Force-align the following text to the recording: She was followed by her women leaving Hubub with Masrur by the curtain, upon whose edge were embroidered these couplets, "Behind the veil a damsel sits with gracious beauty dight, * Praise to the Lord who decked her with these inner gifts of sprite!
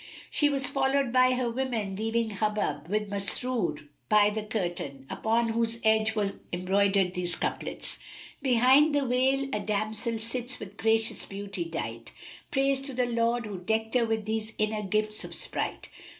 She 0.31 0.49
was 0.49 0.65
followed 0.65 1.13
by 1.13 1.33
her 1.35 1.47
women 1.47 1.95
leaving 1.95 2.31
Hubub 2.31 2.87
with 2.87 3.11
Masrur 3.11 3.87
by 4.09 4.31
the 4.31 4.41
curtain, 4.41 5.05
upon 5.11 5.49
whose 5.49 5.79
edge 5.83 6.15
were 6.15 6.39
embroidered 6.51 7.13
these 7.13 7.35
couplets, 7.35 7.99
"Behind 8.41 8.95
the 8.95 9.05
veil 9.05 9.47
a 9.53 9.59
damsel 9.59 10.17
sits 10.17 10.59
with 10.59 10.75
gracious 10.77 11.23
beauty 11.27 11.65
dight, 11.65 12.13
* 12.31 12.49
Praise 12.49 12.81
to 12.81 12.95
the 12.95 13.05
Lord 13.05 13.45
who 13.45 13.59
decked 13.59 13.93
her 13.93 14.07
with 14.07 14.25
these 14.25 14.53
inner 14.57 14.81
gifts 14.81 15.23
of 15.23 15.35
sprite! 15.35 15.89